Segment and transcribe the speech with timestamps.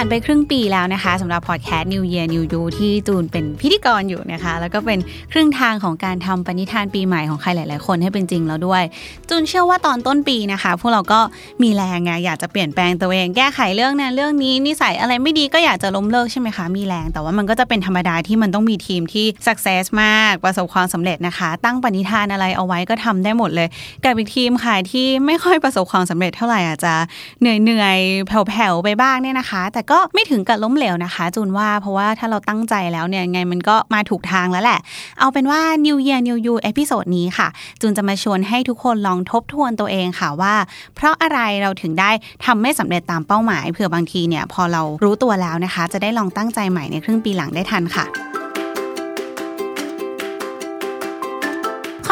[0.00, 4.98] ผ่านไปครึ่งปีแล้วนะคะสำหรับพอดแคสต์ New Year New You ที่จูนเป็นพิธีกรอยู่นะคะ แล้วก็เป็น
[5.32, 8.82] ครึ่งทางของการทำปณิธานปีใหม่ของใครหลาย ๆ คนให้เป็นจริงแล้วด้วย
[9.28, 11.20] จูนเชื่อว่าตอนต้นปีนะคะ พวกเราก็
[11.62, 23.68] มีแรงไงอยากจะเปลี่ยนแปลงตัวเองแก้ไขเรื่องนั้นเรื่องนี้นิสัยอะไรไม่ดีก็อยากจะล้มเลิกใช่ไหมคะมีแรง แต่ว่ามันก็จะเป็นธรรมดาที่มันต้องมีทีมที่ success มากประสบความสำเร็จนะคะ ตั้งปณิธานอะไรเอาไว้ก็ทำได้หมดเลย
[24.04, 26.94] กับอีกทีมค่ะที่ไม่ค่อยประสบความสำเร็จเท่าไหร่อาจจะ
[27.40, 34.80] เหนื่อยๆแผ่วๆไปบ้างเนี่ยนะคะ แต่ก็ไม่ถึงกับล้มเหลวนะคะ จูนว่าเพราะว่าถ้าเราตั้งใจแล้วเนี่ยไงมันก็มาถูกทางแล้วแหละ
[35.20, 37.48] เอาเป็นว่า New Year New You episode นี้ค่ะ
[37.80, 40.54] จูนจะมาชวนให้ทุกคนลองทบทวนตัวเองค่ะว่า
[40.96, 42.10] เพราะอะไรเราถึงได้
[42.44, 48.06] ทำไม่สำเร็จตามเป้าหมายเผื่อบางทีเนี่ยพอเรารู้ตัวแล้วนะคะ จะได้ลองตั้งใจใหม่ในครึ่งปีหลังได้ทันค่ะ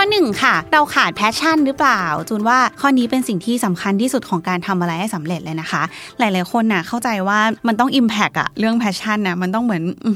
[0.06, 5.82] ข้อหนึ่งค่ะ เราขาด passion หรือเปล่า จูนว่าข้อนี้เป็นสิ่งที่สำคัญที่สุดของการทำอะไรให้สำเร็จเลยนะคะ
[6.18, 10.08] หลาย ๆ คนน่ะเข้าใจว่ามันต้อง Impact อะเรื่อง passion น่ะมันต้องเหมือนอ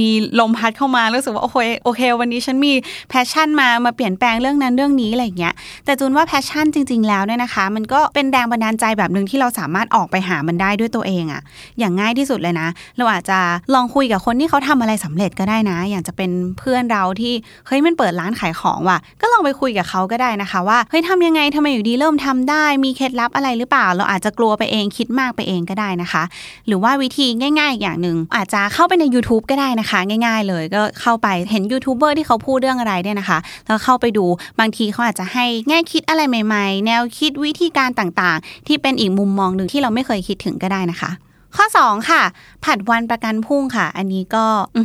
[0.00, 2.72] มีลมพัดเข้ามารู้สึกว่า โอเคโอเค วันนี้ฉันมี
[3.08, 11.42] passion มามาเปลี่ยนแปลงเรื่องนั้นเรื่องนี้อะไรอย่างเงี้ยแต่จูนว่า passion จริง ๆ แล้วเนี่ยนะคะ มันก็เป็นแรงบันดาลใจแบบหนึ่งที่เราสามารถออกไปหามันได้ด้วยตัวเองอะ
[11.78, 13.38] อย่างง่ายที่สุดเลยนะ เราอาจจะ
[13.74, 17.32] ลองคุยกับคนที่เขาทำอะไรสำเร็จก็ได้นะ อย่างจะเป็นเพื่อนเราที่
[17.66, 26.22] เฮ้ยมันเปิดร้านขายของว่ะก็ลองไปคุยกับเขาก็ได้นะคะว่าเฮ้ยทำยังไงทำไมอยู่ดีเริ่มทำได้ มีเคล็ดลับอะไรหรือเปล่า เราอาจจะกลัวไปเองคิดมากไปเองก็ได้นะคะ
[26.66, 27.26] หรือว่าวิธี
[27.58, 34.24] ง่ายๆอีกอย่างหนึ่งอาจจะเข้าไปใน YouTube ก็ได้นะคะ ง่าย ๆ เลยก็เข้าไปเห็นยูทูบเบอร์ที่เขาพูดเรื่องอะไรเนี่ยนะคะแล้วเข้าไปดู
[34.60, 41.12] บางทีเขาอาจจะให้แง่คิดอะไรใหม่ ๆ แนวคิดวิธีการต่างๆ ที่เป็นอีกมุมมองหนึ่งที่เราไม่เคยคิดถึงก็ได้นะคะ
[41.58, 42.22] ข้อ 2 ค่ะ
[42.64, 44.46] ผัดวันประกันพุ่งค่ะ อันนี้ก็
[44.76, 44.78] อ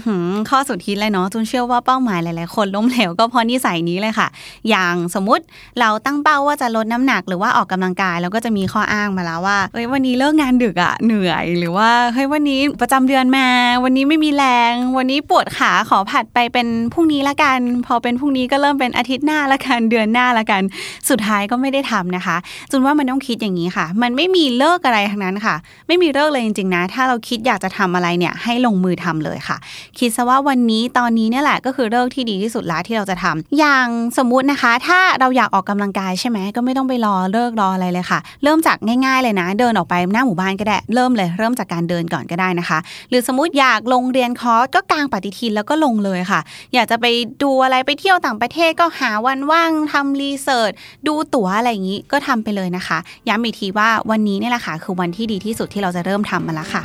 [0.50, 4.28] ข้อสุดฮิตเลยเนาะจุนเชื่อว่าเป้าหมายหลาย ๆ คนล้มเหลวก็เพราะนิสัยนี้เลยค่ะ
[4.70, 5.44] อย่างสมมุติ
[5.80, 13.48] เราตั้งเป้าว่าจะลดน้ำหนักหรือว่าออกกำลังกาย แล้วก็จะมีข้ออ้างมาแล้วว่าเอ้ยวันนี้เลิกงานดึกอะเหนื่อยหรือว่าเฮ้ยวันนี้ประจำเดือนมา
[13.84, 20.62] วันนี้ไม่มีแรง วันนี้ปวดขาขอผัดไปเป็นพรุ่งนี้ละกัน พอเป็นพรุ่งนี้ก็เริ่มเป็นอาทิตย์หน้าละกันเดือนหน้าละกัน
[21.10, 22.38] สุดท้ายก็ไม่ได้ทำนะคะ
[22.72, 25.56] จุนว่ามันต้องคิดอย่างนี้ค่ะ มันไม่มีเลิกอะไรทั้งนั้นค่ะ
[25.88, 29.58] ไม่มีฤกษ์เลยจริงๆนะ ถ้าเราคิดอยากจะทำอะไรเนี่ยให้ลงมือทำเลยค่ะ
[30.00, 33.88] คิดซะว่าวันนี้ตอนนี้เนี่ยแหละก็คือฤกษ์ที่ดีที่สุดแล้วที่เราจะทำอย่าง
[34.18, 46.40] สมมุตินะคะ ถ้าเราอยากออกกำลังกายใช่ไหมก็ไม่ต้องไปรอฤกษ์รออะไรเลยค่ะ เริ่มจากง่าย ๆเลยนะ เดินออกไปหน้าหมู่บ้านก็ได้เริ่มเลย เริ่มจากการเดินก่อนก็ได้นะคะ หรือสมมติอยากลงเรียนคอร์สก็กางปฏิทินแล้วก็ลงเลยค่ะ
[46.74, 47.06] อยากจะไป
[47.44, 50.72] ดูอะไรไปเที่ยวต่างประเทศก็หาวันว่างทำ research
[51.08, 52.98] ดูตั๋วอะไรอย่างนี้ก็ทำไปเลยนะคะ
[53.28, 56.82] ย้ำอีกทีว่าวันนี้เนี่ยแหละค่ะคือวันที่ดีที่สุดที่เราจะเริ่มทำมาแล้วค่ะ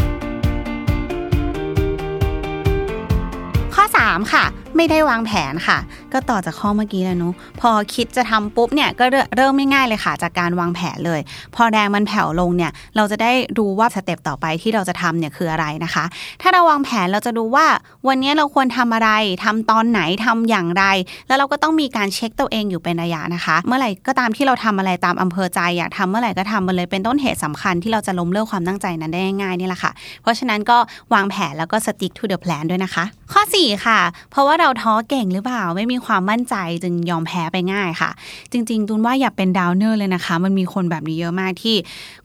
[3.74, 4.44] ข้อ 3 ค่ะ
[4.78, 5.78] ไม่ได้วางแผนค่ะ
[6.12, 11.20] ก็ต่อจากข้อเมื่อกี้แล้วเนาะพอคิดจะทำปุ๊บเนี่ยก็เริ่มเริ่มง่ายๆเลยค่ะ จากการวางแผนเลย
[11.54, 16.04] พอแรงมันแผ่วลงเนี่ยเราจะได้รู้ว่าสเต็ปต่อไปที่เราจะทำเนี่ยคืออะไรนะคะ
[16.42, 17.66] ถ้าเราวางแผนเราจะดูว่า
[18.08, 19.10] วันนี้เราควรทำอะไร
[19.44, 20.84] ทำตอนไหนทำอย่างไร
[21.28, 30.78] แล้วเราก็ต้องมีการเช็คตัวเองอยู่เป็นระยะนะคะ เมื่อไหร่ก็ตามที่เราทำอะไรตามอำเภอใจอยากทำเมื่อไหร่ก็ทำมันเลยเป็นต้นเหตุสำคัญที่เราจะล้มเลิกความตั้งใจนั้นได้ง่ายๆนี่แหละค่ะ เพราะฉะนั้นก็
[31.14, 33.98] วางแผนแล้วก็ stick to the plan ด้วยนะคะ ข้อ 4 ค่ะ
[34.30, 38.10] เพราะว่าเราท้อเก่งหรือเปล่า ไม่มีความมั่นใจจึงยอมแพ้ไปง่ายค่ะ
[38.52, 41.76] จริง ๆตูนว่าอย่าเป็นดาวเนอร์เลยนะคะ มันมีคนแบบนี้เยอะมากที่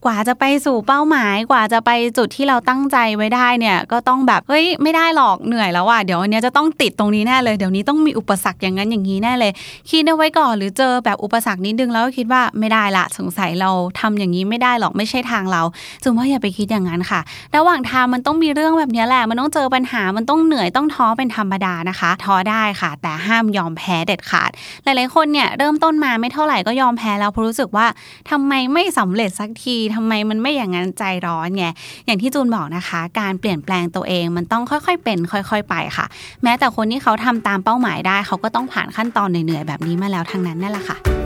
[0.06, 9.52] กว่าจะไปสู่เป้าหมาย กว่าจะไปจุดที่เราตั้งใจไว้ได้เนี่ย ก็ต้องแบบเฮ้ยไม่ได้หรอกเหนื่อยแล้วอะเดี๋ยววันนี้จะต้องติดตรงนี้แน่เลยเดี๋ยวนี้ต้องมีอุปสรรคอย่างนั้นอย่างนี้แน่เลย
[9.90, 15.62] คิดเอาไว้ก่อนหรือเจอแบบอุปสรรคนิดนึงแล้วก็คิดว่าไม่ได้ละสงสัยเราทำอย่างนี้ไม่ได้หรอกไม่ใช่ทางเรา
[16.04, 17.20] จึงว่าอย่าไปคิดอย่างนั้นค่ะ
[17.56, 24.52] ระหว่างทางมันต้องมีเรื่องแบบนี้แหละมันต้องเจอปัญหามันต้องเหนื่อยต้องท้อเป็นธรรมดานะคะท้อได้ค่ะ แต่ห้ามยอมแพ้เด็ดขาด
[24.84, 27.88] หลายๆคนเนี่ยเริ่มต้นมาไม่เท่าไหร่ก็ยอมแพ้แล้วเพราะรู้สึกว่า
[28.32, 31.66] ทำไมไม่สำเร็จสักทีทำไมมันไม่อย่างนั้นใจร้อนไง
[32.06, 36.06] อย่างที่จูนบอกนะคะ การเปลี่ยนแปลงตัวเองมันต้องค่อยๆเป็น ค่อย ๆ ไปค่ะ
[36.44, 41.23] แม้แต่คนที่เขาทำตามเป้าหมายได้ เขาก็ต้องผ่านขั้นตอนเหนื่อยๆแบบนี้มาแล้วทั้งนั้นนั่นแหละค่ะ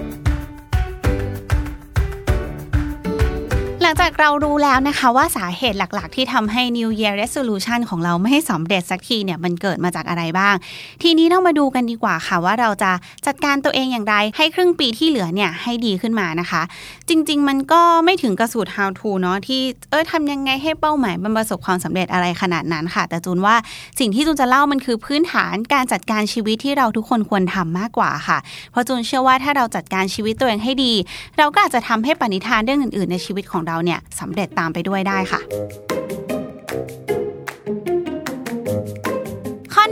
[3.89, 10.55] ลังจากเรารู้แล้วนะคะว่าสาเหตุหลักๆ ที่ทำให้ New Year Resolution ของเราไม่ให้สำเร็จสักทีเนี่ยมันเกิดมาจากอะไรบ้าง
[11.03, 12.91] ทีนี้เรามาดูกันดีกว่าค่ะว่าเราจะ
[13.27, 16.61] จัดการตัวเองอย่างไร ให้ครึ่งปีที่เหลือเนี่ยให้ดีขึ้นมานะคะ
[17.09, 23.55] จริง ๆ มันก็ไม่ถึงกระสูตร how to เนาะที่เออทำยังไงให้เป้าหมายมันประสบความสำเร็จอะไรขนาดนั้นค่ะ แต่จูนว่า
[23.99, 28.37] สิ่งที่จูนจะเล่ามันคือพื้นฐานการจัดการชีวิตที่เราทุกคนควรทำมากกว่าค่ะ
[28.71, 30.93] เพราะจูนเชื่อว่าถ้าเราจัดการชีวิตตัวเองให้ดี
[31.37, 35.41] เราก็อาจจะทำให้ปณิธานเรื่องอื่น ๆ ในชีวิตของเราเนี่ยสำเร็จตามไปด้วยได้ค่ะ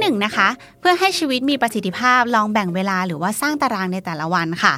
[0.06, 0.50] ข้อหนึ่งนะคะ
[0.80, 4.74] เพื่อให้ชีวิตมีประสิทธิภาพลองแบ่งเวลาหรือว่าสร้างตารางในแต่ละวันค่ะ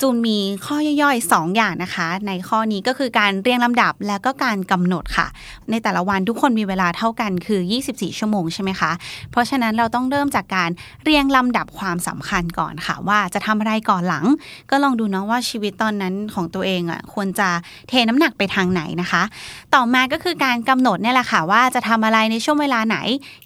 [0.00, 5.26] จูนมีข้อย่อยๆ 2 อย่างนะคะ ในข้อนี้ก็คือการเรียงลำดับแล้วก็การกำหนดค่ะ
[5.70, 8.92] ในแต่ละวันทุกคนมีเวลาเท่ากันคือ 24 ชั่วโมงใช่ไหมคะ
[9.30, 10.70] เพราะฉะนั้นเราต้องเริ่มจากการ
[11.04, 14.24] เรียงลำดับความสำคัญก่อนค่ะ ว่าจะทำอะไรก่อนหลัง
[14.70, 17.48] ก็ลองดูเนาะว่าชีวิตตอนนั้นของตัวเองอะควรจะ
[17.88, 19.22] เทน้ำหนักไปทางไหนนะคะ
[19.74, 22.96] ต่อมาก็คือการกำหนดเนี่ยแหละค่ะว่าจะทำอะไรในช่วงเวลาไหน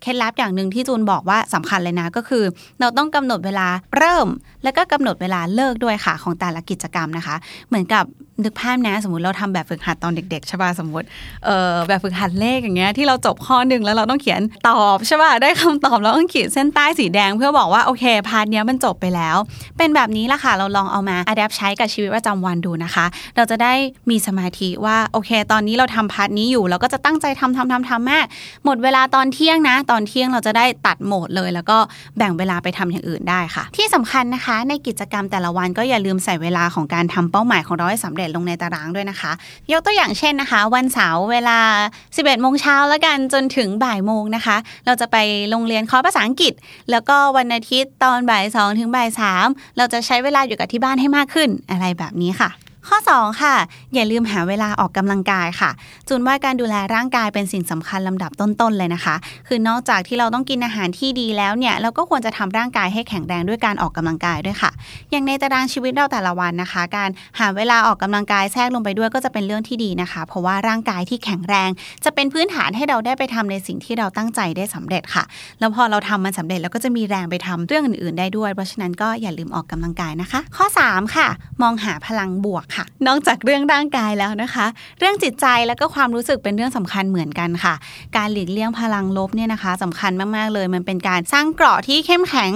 [0.02, 2.44] เคล็ดลับอย่างหนึ่งที่จูนบอกว่าสำคัญเลยนะก็คือ
[2.80, 4.28] เราต้องกำหนดเวลาเริ่ม
[4.62, 7.36] แล้วก็กำหนดเวลาเลิกด้วยค่ะของแต่ละกิจกรรมนะคะ
[7.68, 8.04] เหมือนกับ
[8.44, 11.06] นึกภาพนะสมมติเราทำแบบฝึกหัดตอนเด็กๆใช่ป่ะสมมติ
[11.44, 19.36] เอ่อแบบฝึกหัดเลขอย่างเงี้ยที่เราจบข้อหนึ่งแล้วเราต้องเขียนตอบใช่ป่ะได้คำตอบแล้วต้องขีดเส้นใต้สีแดงเพื่อบอกว่าโอเค part เนี้ยมันจบไปแล้ว
[19.78, 23.06] เป็นแบบนี้ละค่ะเราลองเอามา adapt ใช้กับชีวิตประจำวันดูนะคะ
[23.36, 23.72] เราจะได้
[24.10, 28.26] มีสมาธิว่าโอเค ตอนนี้เราทำ part นี้อยู่เราก็จะตั้งใจทำทำทำทำมาก
[28.64, 31.78] หมดเวลาตอนเที่ยงนะ ตอนเที่ยงเราจะได้ตัดโหมดเลย แล้วก็
[32.18, 39.32] แบ่งเวลาไปทำอย่างอื่นได้ค่ะ ที่สำคัญนะคะ ในกิจกรรมแต่ละวันก็อย่าลืมใส่เวลาของการทำเป้าหมายของเราให้สำเร็จลงในตารางด้วยนะคะ
[39.72, 41.58] ยกตัวอย่างเช่นนะคะ วันเสาร์เวลา
[42.04, 44.56] 11โมงเช้าแล้วกันจนถึงบ่ายโมงนะคะ
[44.86, 45.16] เราจะไป
[45.50, 46.52] โรงเรียนคอร์สภาษาอังกฤษ
[46.90, 49.46] แล้วก็วันอาทิตย์ตอนบ่ายสองถึงบ่ายสาม
[49.76, 52.50] เราจะใช้เวลาอยู่กับที่บ้านให้มากขึ้นอะไรแบบนี้ค่ะ
[52.88, 53.54] ข้อ 2 ค่ะ
[53.94, 55.70] อย่าลืมหาเวลาออกกำลังกายค่ะ
[56.08, 59.14] จูนว่าการดูแลร่างกายเป็นสิ่งสำคัญลำดับต้นๆเลยนะคะ
[59.48, 64.70] คือนอกจากที่เราต้องกินอาหารที่ดีแล้วเนี่ยเราก็ควรจะทำร่างกายให้แข็งแรงด้วยการออกกำลังกายด้วยค่ะ
[65.10, 71.70] อย่างในตารางชีวิตเราแต่ละวันนะคะ การหาเวลาออกกำลังกายแทรกลงไปด้วยก็จะเป็นเรื่องที่ดีนะคะ เพราะว่าร่างกายที่แข็งแรง
[72.04, 75.24] จะเป็นพื้นฐานให้เราได้ไปทำในสิ่งที่เราตั้งใจได้สำเร็จค่ะ
[75.58, 81.28] แล้วพอเราทำมันสำเร็จเราก็จะมีแรงไปทำเรื่องอื่นๆ ได้ด้วย เพราะฉะนั้นก็อย่าลืมออกกำลังกายนะคะ ข้อ 3 ค่ะ
[81.62, 84.66] มองหาพลังบวกค่ะ นอกจากเรื่องร่างกายแล้วนะคะ
[84.98, 87.74] เรื่องจิตใจแล้วก็ความรู้สึกเป็นเรื่องสำคัญเหมือนกันค่ะ
[88.16, 92.52] การหลีกเลี่ยงพลังลบเนี่ยนะคะสำคัญมากๆเลย มันเป็นการสร้างเกราะที่เข้มแข็ง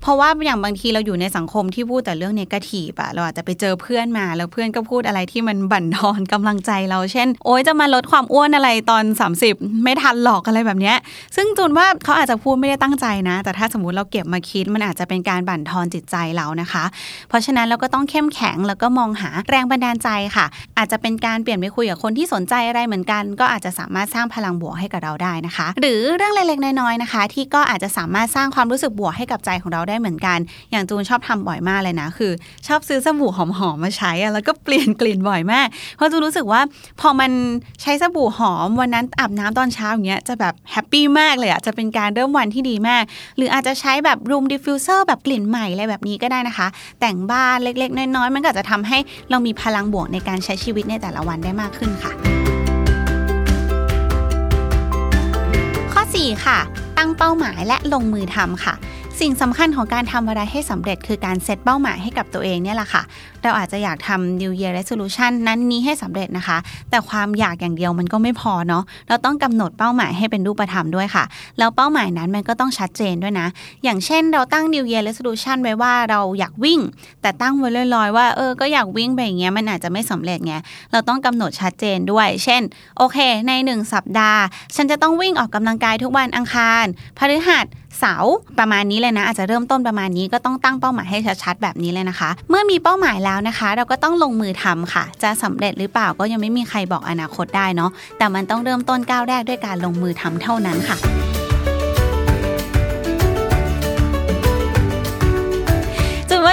[0.00, 9.04] เพราะว่าอย่างบางทีเราอยู่ในสังคมที่พูดแต่เรื่องเนกาทีฟอะเราอาจจะไปเจอเพื่อนมา แล้วเพื่อนก็พูดอะไรที่มันบั่นทอนกำลังใจเราเช่น โอ๊ยจะมาลดความอ้วนอะไรตอน
[9.44, 10.96] 30 ไม่ทันหรอกอะไรแบบเนี้ย
[11.36, 16.84] ซึ่งจูนว่าเขาอาจจะพูดไม่ได้ตั้งใจนะ แต่ถ้าสมมติเราเก็บมาคิดมันอาจจะเป็นการบั่นทอนจิตใจเรานะคะ
[17.28, 20.46] เพราะฉะนั้นเราก็ต้องเข้มแข็งแล้วก็มองหาแรงบันดาลใจค่ะ
[20.78, 30.38] อาจจะเป็นการเปลี่ยนไปคุยกับคนที่สนใจอะไรเหมือนกัน ก็อาจจะสามารถสร้างพลังบวกให้กับเราได้นะคะ หรือเรื่องเล็กๆน้อยๆนะคะ ที่ก็อาจจะสามารถสร้างความรู้สึกบวกให้กับใจของเราได้เหมือนกัน
[30.70, 32.32] อย่างจูนชอบทำบ่อยมากเลยนะ คือ
[32.66, 35.66] ชอบซื้อสบู่หอมๆมาใช้แล้วก็เปลี่ยนกลิ่นบ่อยมาก
[35.96, 36.60] เพราะจูนรู้สึกว่า
[37.00, 37.30] พอมัน
[37.82, 43.02] ใช้สบู่หอมวันนั้นอาบน้ำตอนเช้าอย่างเงี้ยจะแบบ happy มากเลยอะจะเป็นการเริ่มวันที่ดีมาก
[43.36, 46.66] หรืออาจจะใช้แบบ room diffuser แบบกลิ่นใหม่อะไรแบบนี้ก็ได้นะคะ
[47.00, 48.98] แต่งบ้านเล็กๆ น้อยๆมันก็จะทำให้
[49.30, 52.12] เรามีพลังบวกในการใช้ชีวิตในแต่ละวันได้มากขึ้นค่ะ
[55.92, 56.58] ข้อ 4 ค่ะ
[56.98, 58.74] ตั้งเป้าหมายและลงมือทำค่ะ
[59.20, 63.02] สิ่งสำคัญของการทำอะไรให้สำเร็จคือการเซตเป้าหมายให้กับตัวเองเนี่ยแหละค่ะ
[63.42, 66.58] เราอาจจะอยากทำ New Year Resolution นั้นนี้ให้สำเร็จนะคะ
[66.90, 71.24] แต่ความอยากอย่างเดียวมันก็ไม่พอเนาะ เราต้องกำหนดเป้าหมายให้เป็นรูปธรรมด้วยค่ะ
[71.58, 73.46] แล้วเป้าหมายนั้นมันก็ต้องชัดเจนด้วยนะ
[73.84, 76.80] อย่างเช่นเราตั้ง New Year Resolution ไว้ว่าเราอยากวิ่ง
[77.22, 80.54] แต่ตั้งไว้ลอยๆ ว่าเออ ก็อยากวิ่งไปอย่างเงี้ยมันอาจจะไม่สำเร็จไง
[80.92, 82.62] เราต้องกำหนดชัดเจนด้วย เช่น
[82.98, 83.18] โอเค
[83.48, 84.40] ใน 1 สัปดาห์
[84.76, 86.84] ฉันจะต้องวิ่งออกกำลังกายทุกวันอังคาร
[87.18, 87.66] พฤหัส
[88.00, 101.43] เสาร์ประมาณนี้เลยนะ อาจจะเริ่มต้นประมาณนี้ก็ต้องตั้งเป้าหมายให้ชัดๆแบบนี้เลยนะคะ เมื่อมีเป้าหมายแล้วนะคะ เราก็ต้องลงมือทำค่ะ จะสำเร็จหรือเปล่าก็ยังไม่มีใครบอกอนาคตได้เนาะแต่มันต้องเริ่มต้นก้าวแรกด้วยการลงมือทำเท่านั้นค่ะ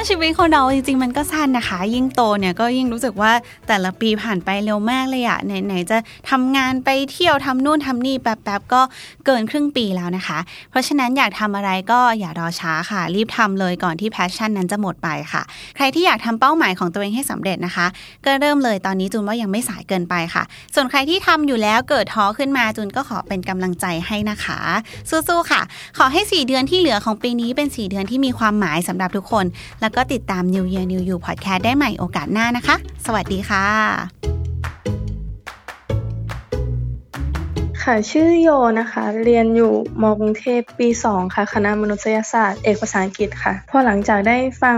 [0.09, 3.31] ชีวิตคนเราจริงๆ มันก็สั้นนะคะ ยิ่งโตเนี่ยก็ยิ่งรู้สึกว่า
[3.67, 5.97] แต่ละปีผ่านไปเร็วมากเลยอะไหนๆจะ
[6.29, 8.81] ทำงานไปเที่ยวทำนู่นทำนี่แป๊บๆก็
[9.25, 10.39] เกินครึ่งปีแล้วนะคะ
[10.69, 15.41] เพราะฉะนั้นอยากทำอะไรก็อย่ารอช้าค่ะ รีบทำเลยก่อนที่แพชชั่นนั้นจะหมดไปค่ะ
[15.75, 17.87] ใครที่อยากทำเป้าหมายของตัวเองให้สำเร็จนะคะ
[18.25, 20.43] ก็เริ่มเลยตอนนี้จูนว่ายังไม่สายเกินไปค่ะ
[20.75, 24.59] ส่วนใครที่ทำอยู่แล้วเกิดท้อขึ้นมาจูนก็ขอเป็นกำลังใจให้นะคะ
[25.09, 25.61] สู้ๆค่ะ
[25.97, 29.45] ขอให้ 4 เดือนที่เหลือของปีนี้เป็น 4 เดือนที่มีความหมายสำหรับทุกคน
[29.81, 34.40] แล้วก็ติดตาม New Year New You Podcast ได้ใหม่โอกาสหน้านะคะ สวัสดีค่ะ
[37.87, 44.77] ค่ะ ชื่อโยนะคะ เรียนอยู่มกรุงเทพปี 2 ค่ะ คณะมนุษยศาสตร์ เอกภาษาอังกฤษค่ะ พอหลังจากได้ฟัง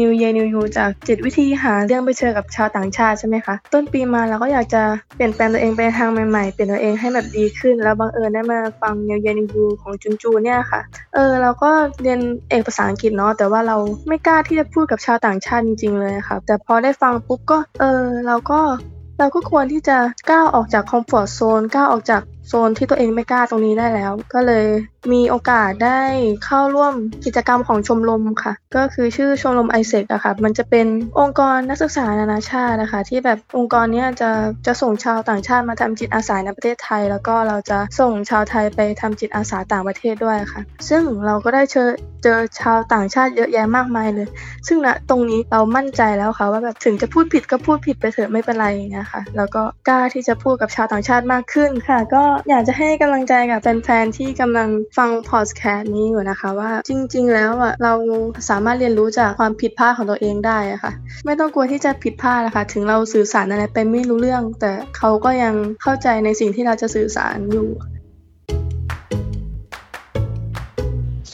[0.00, 4.82] New Year New You จากจิตวิธีหาเรื่องไปเจอกับชาวต่างชาติใช่ไหมคะ ต้นปีมาเราก็อยากจะ
[5.16, 10.80] เปลี่ยนแปลงตัวเองไปทางใหม่ๆ เปลี่ยนตัวเองให้แบบดีขึ้น แล้วบังเอิญได้มาฟัง New Year New You ของจุนจูเนี่ยค่ะ
[11.14, 11.70] เออเราก็
[12.02, 13.76] เรียนเอกภาษาอังกฤษเนาะ แต่ว่าเรา
[14.08, 18.60] ไม่กล้าที่จะพูดกับชาวต่างชาติจริงๆเลยค่ะ แต่พอได้ฟังปุ๊บก็ เออเราก็
[19.18, 19.98] เราก็ควรที่จะ
[20.30, 24.66] ก้าวออกจาก comfort zone ก้าวออกจากโซนที่ตัวเองไม่กล้าตรงนี้ได้แล้ว ก็เลย
[25.12, 26.00] มีโอกาสได้
[26.44, 26.94] เข้าร่วม
[27.24, 30.86] กิจกรรมของชมรมค่ะ ก็คือชื่อชมรม AIESEC อะค่ะ มันจะเป็น
[31.18, 34.30] องค์กรนักศึกษานานาชาตินะคะ ที่แบบองค์กรนี้จะ
[34.66, 41.88] จะส่งชาวต่างชาติมาทำจิตอาสาในประเทศไทย แล้วก็เราจะส่งชาวไทยไปทำจิตอาสาต่างประเทศด้วยค่ะ ซึ่งเราก็ได้เจอ
[42.22, 44.28] เจอชาวต่างชาติเยอะแยะมากมายเลย
[44.66, 48.66] ซึ่งณตรงนี้เรามั่นใจแล้วค่ะว่าแบบถึงจะพูดผิดก็พูดผิดไปเถอะไม่เป็นไร
[48.98, 57.92] นะคะแล้วก็กล้าที่จะพูดกับชาวต่างชาติมากขึ้นค่ะ ก็อยากจะให้กำลังใจกับแฟนๆที่กำลังฟังพอดแคสต์นี้อยู่นะคะ ว่าจริง ๆ แล้วอะเรา
[58.48, 60.92] สามารถเรียนรู้จากความผิดพลาดของตัวเองได้ะค่ะ
[61.26, 67.68] ไม่ต้องกลัวที่จะผิดพลาดนะคะถึงเราสื่อสารอะไรไปไม่รู้เรื่อง แต่เขาก็ยังเข้าใจในสิ่งที่เราจะสื่อสารอยู่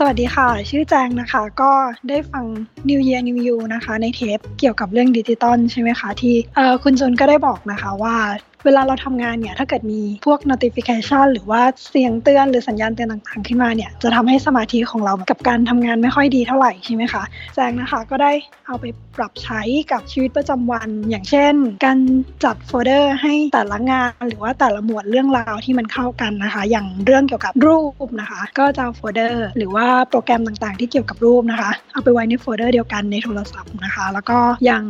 [0.00, 1.72] สวัสดีค่ะ ชื่อแจงนะคะ ก็
[2.08, 2.44] ได้ฟัง
[2.88, 6.34] New Year New You นะคะ ในเทปเกี่ยวกับเรื่องดิจิตอลใช่ไหมคะ ที่
[6.82, 8.16] คุณจนก็ได้บอกนะคะว่า
[8.64, 17.22] เวลาเราทำงานเนี่ยถ้าเกิดมีพวก notification หรือว่าเสียงเตือนหรือสัญญาณเตือนต่างๆ ขึ้นมาเนี่ยจะทำให้สมาธิของเรากับการทำงานไม่ค่อยดีเท่าไหร่ใช่ไหมคะ
[17.54, 18.32] แจงนะคะก็ได้
[18.66, 18.84] เอาไป
[19.16, 19.60] ปรับใช้
[19.92, 21.98] กับชีวิตประจำวัน อย่างเช่น การ
[22.44, 34.84] จัดโฟลเดอร์ให้แต่ละงาน หรือว่าแต่ละหมวดเรื่องราวที่มันเข้ากันนะคะ อย่างเรื่องเกี่ยวกับรูปนะคะ ก็จะโฟลเดอร์หรือว่าโปรแกรมต่างๆ ที่เกี่ยวกับรูปนะคะ เอาไปไว้ในโฟลเดอร์เดียวกันในโทรศัพท์นะคะ แล้วก็อย่าง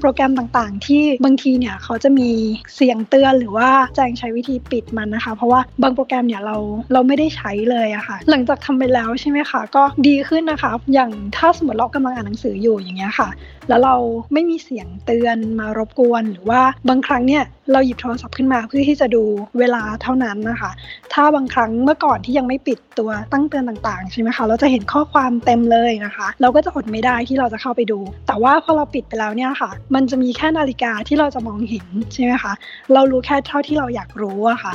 [0.00, 2.28] โปรแกรมต่างๆ ที่บางทีเนี่ยเขาจะมี
[2.76, 6.56] เสียงเตือนหรือว่าแจงใช้วิธีปิดมันนะคะ เพราะว่าบางโปรแกรมเนี่ยเรา
[6.92, 13.28] เราไม่ได้ใช้เลยอะคะ่ะ หลังจากทำไปแล้วใช่ไหมคะก็ดีขึ้นนะคะ อย่างถ้าสมมติเรากำลังอ่านหนังสืออยู่อย่างเงี้ยค่ะ
[13.70, 13.96] แล้วเรา
[14.32, 19.22] ไม่มีเสียงเตือนมารบกวน หรือว่าบางครั้งเนี่ยเราหยิบโทรศัพท์ขึ้นมาเพื่อที่จะดู
[19.58, 20.70] เวลาเท่านั้นนะคะ
[21.12, 32.52] ถ้าบางครั้งเมื่อก่อนที่ยังไม่ปิดตัวตั้งเตือนต่างๆใช่ไหมคะเราจะเห็นข้อความเต็มเลยนะคะ เราก็จะอดไม่ได้ที่เราจะเข้าไปดู แต่ว่าพอเราปิดไปแล้วเนี่ยค่ะ มันจะมีแค่นาฬิกาที่เราจะมองเห็นใช่ไหมคะ
[32.94, 34.74] เรารู้แค่เท่าที่เราอยากรู้อะค่ะ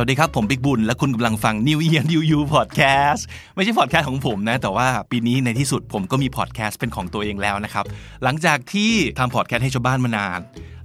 [0.00, 3.22] วัสดีครับ ผมบิ๊กบุญ และคุณกำลังฟัง New Year New You Podcast
[3.54, 7.84] ไม่ใช่พอดแคสต์ของผมนะ แต่ว่าปีนี้ในที่สุดผมก็มีพอดแคสต์เป็นของตัวเองแล้วนะครับ
[8.24, 10.40] หลังจากที่ทำพอดแคสต์ให้ชาวบ้านมานาน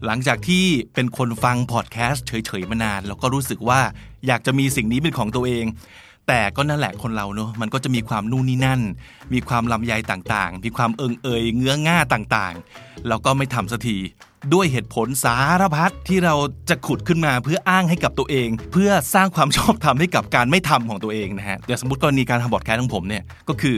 [0.06, 3.80] หลังจากที่เป็นคนฟังพอดแคสต์เฉยๆมานาน แล้วก็รู้สึกว่า
[4.28, 5.66] อยากจะมีสิ่งนี้เป็นของตัวเอง
[6.28, 8.82] แต่ก็นั่นแหละคนเราเนอะมันก็จะมีความนู่นนี่นั่น
[9.34, 13.98] มีความลำยายต่างๆ มีความเอิงเอยเงื้อง่าต่างๆ แล้วก็ไม่ทำสักที
[14.54, 16.36] ด้วยเหตุผลสารพัดที่เรา
[16.70, 23.76] จะขุดขึ้นมาเพื่ออ้างให้กับตัวเอง เพื่อสร้างความชอบธรรมให้กับการไม่ทำของตัวเองนะฮะอย่างสมมติกรณีการทำบอดแคสต์ของผมเนี่ยก็คือ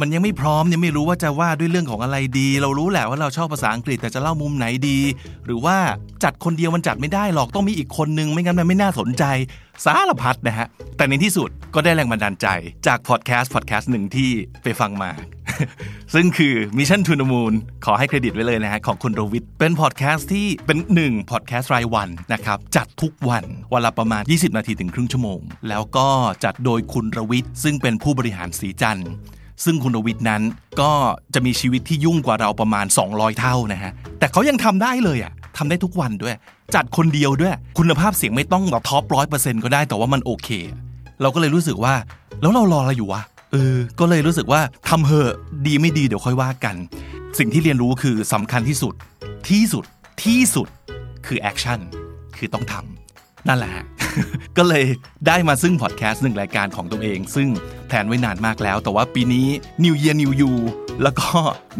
[0.00, 4.98] มันยังไม่พร้อมยังไม่รู้ว่าจะว่าด้วยเรื่องของอะไรดี เรารู้แหละว่าเราชอบภาษาอังกฤษแต่จะเล่ามุมไหนดี
[5.46, 5.76] หรือว่า
[6.24, 9.24] จัดคนเดียวมันจัดไม่ได้หรอกต้องมีอีกคนนึงไม่งั้นมันไม่น่าสนใจ
[9.84, 12.46] สารพัดนะฮะ แต่ในที่สุดก็ได้แรงบันดาลใจ
[12.86, 14.30] จากพอดแคสต์พอดแคสต์หนึ่งที่
[14.62, 15.10] ไปฟังมา
[16.14, 26.08] ซึ่งคือ Mission to the Moon ขอให้เครดิตไว้เลยนะฮะของคุณโรวิทเป็นพอดแคสต์ที่เป็นหนึ่งพอดแคสต์รายวันนะครับ จัดทุกวันวันละประมาณ 20 นาทีถึงครึ่งชั่วโมง แล้วก็
[26.44, 29.10] จัดโดยคุณรวิทซึ่งเป็นผู้บริหารสีจันทร์
[29.64, 30.42] ซึ่งคุณวิทย์นั้น
[30.80, 30.92] ก็
[31.34, 36.34] จะมีชีวิตที่ยุ่งกว่าเราประมาณ 200 เท่านะฮะ แต่เขายังทำได้เลยอะทำได้ทุกวันด้วย
[36.74, 40.48] จัดคนเดียวด้วย คุณภาพเสียงไม่ต้องแบบท็อปร้อยเปอร์เซ็นต์ก็ได้แต่ว่ามันโอเค
[41.22, 41.94] เราก็เลยรู้สึกว่า
[42.40, 45.32] แล้วเรารออะไรอยู่วะเออ ก็เลยรู้สึกว่าทำเหอะ
[45.66, 46.76] ดีไม่ดีเดี๋ยวค่อยว่ากัน
[47.38, 48.94] สิ่งที่เรียนรู้คือสำคัญที่สุด
[49.48, 49.84] ที่สุด
[50.24, 50.68] ที่สุด
[51.26, 51.80] คือ action
[52.36, 53.01] คือต้องทำ
[53.48, 53.76] นั่นแหละ
[54.56, 54.84] ก็เลย
[55.26, 57.48] ได้มาซึ่งพอดแคสต์หนึ่งรายการของตัวเอง ซึ่ง
[57.88, 59.46] แผนไว้นานมากแล้ว แต่ว่าปีนี้
[59.84, 60.52] New Year New You
[61.02, 61.28] แล้วก็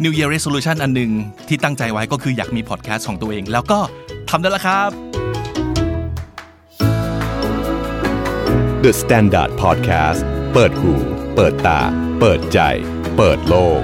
[0.03, 1.11] New Year Resolution อันหนึ่ง
[1.47, 3.79] ที่ตั้งใจไว้ก็คืออยากมีพอดแคสต์ของตัวเอง แล้วก็
[4.29, 4.89] ทำได้แล้วครับ
[8.83, 10.21] The Standard Podcast
[10.53, 10.93] เปิดหู
[11.35, 11.79] เปิดตา
[12.19, 12.59] เปิดใจ
[13.17, 13.81] เปิดโลก